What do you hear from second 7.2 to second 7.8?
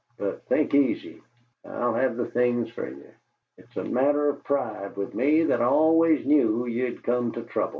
to trouble."